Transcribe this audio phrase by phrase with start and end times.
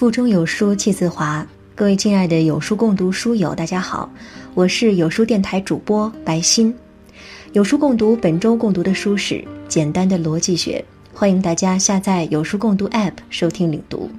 [0.00, 4.10] 腹中有书气自华，各位亲爱的有书共读书友，大家好，
[4.54, 6.74] 我是有书电台主播白欣。
[7.52, 9.34] 有书共读本周共读的书是
[9.68, 10.82] 《简单的逻辑学》，
[11.14, 14.10] 欢迎大家下载有书共读 App 收听领读。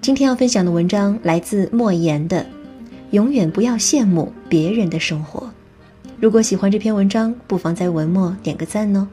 [0.00, 2.40] 今天要分享的文章来自莫言的
[3.12, 5.46] 《永远不要羡慕别人的生活》。
[6.18, 9.06] 如果喜欢这篇文章，不妨在文末点个赞哦。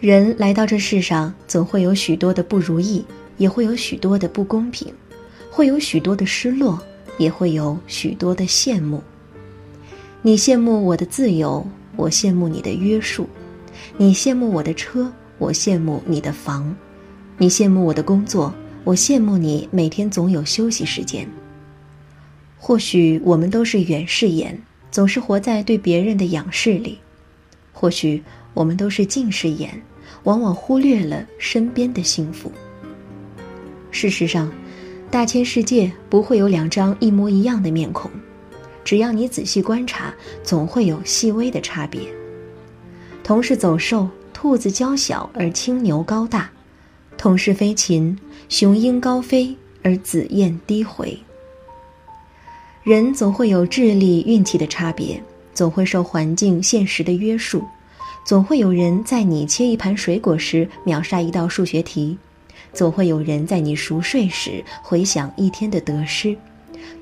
[0.00, 3.04] 人来到这世上，总会有许多的不如意，
[3.36, 4.90] 也会有许多的不公平，
[5.50, 6.80] 会有许多的失落，
[7.18, 9.02] 也会有许多的羡慕。
[10.22, 13.26] 你羡慕我的自由，我羡慕你的约束；
[13.98, 16.74] 你羡慕我的车，我羡慕你的房；
[17.36, 18.54] 你羡慕我的工作，
[18.84, 21.28] 我羡慕你每天总有休息时间。
[22.56, 26.96] 或许我们都是远视眼，总是活在对别人的仰视里；
[27.74, 28.22] 或许
[28.54, 29.82] 我们都是近视眼。
[30.24, 32.50] 往往忽略了身边的幸福。
[33.90, 34.50] 事实上，
[35.10, 38.10] 大千世界不会有两张一模一样的面孔，
[38.84, 42.02] 只要你仔细观察，总会有细微的差别。
[43.24, 46.50] 同是走兽，兔子娇小而青牛高大；
[47.18, 48.16] 同是飞禽，
[48.48, 51.18] 雄鹰高飞而紫燕低回。
[52.82, 55.22] 人总会有智力、运气的差别，
[55.52, 57.62] 总会受环境、现实的约束。
[58.30, 62.16] 总会有人在你切一盘水果时秒杀一道数学题，
[62.72, 66.36] 总会有人在你熟睡时回想一天的得失，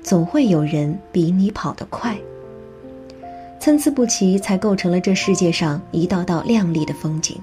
[0.01, 2.17] 总会有人比你跑得快。
[3.59, 7.39] 参差不齐，才构成了这世界上一道道亮丽的风景。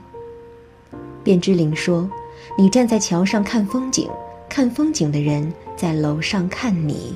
[1.23, 2.11] 卞之琳说
[2.59, 4.11] ：“你站在桥上看风景，
[4.49, 7.15] 看风景的人在楼上看你。”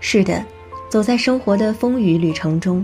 [0.00, 0.42] 是的，
[0.88, 2.82] 走在生活的风雨旅程中。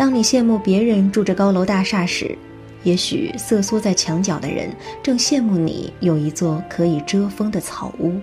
[0.00, 2.34] 当你羡慕别人住着高楼大厦时，
[2.84, 8.18] 也许瑟缩在墙角的人正羡慕你有一座可以遮风的草屋。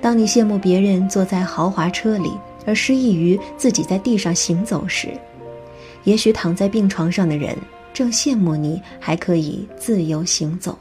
[0.00, 2.30] 当你羡慕别人坐在豪华车里，
[2.64, 5.08] 而失意于自己在地上行走时，
[6.04, 7.58] 也许躺在病床上的人
[7.92, 10.78] 正羡慕你还可以自由行走。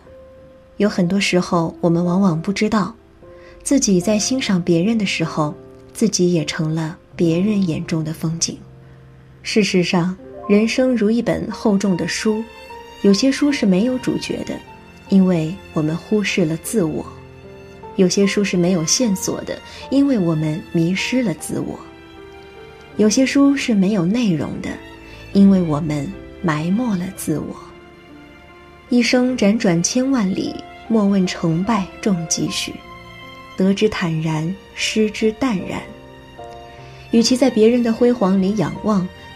[0.78, 2.94] 有很多时候，我们往往不知道，
[3.64, 5.56] 自己在欣赏别人的时候，
[5.92, 8.56] 自己也成了别人眼中的风景。
[9.44, 10.16] 事实上，
[10.48, 12.44] 人生如一本厚重的书，
[13.02, 14.54] 有些书是没有主角的，
[15.10, 17.04] 因为我们忽视了自我；
[17.96, 19.58] 有些书是没有线索的，
[19.90, 21.76] 因为我们迷失了自我；
[22.98, 24.70] 有些书是没有内容的，
[25.34, 26.08] 因为我们
[26.44, 27.56] 埋没了自我。
[28.90, 30.54] 一生辗转千万里，
[30.88, 32.74] 莫问成败重几许，
[33.58, 35.82] 得之坦然，失之淡然。
[37.10, 39.08] 与其在别人的辉煌里仰望。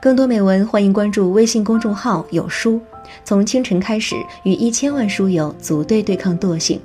[0.00, 2.80] 更多美文，欢迎关注微信公众号“有书”。
[3.24, 4.14] 从清晨开始，
[4.44, 6.80] 与一千万书友组队对抗惰性，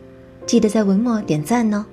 [0.48, 1.86] 记得在文末点赞呢。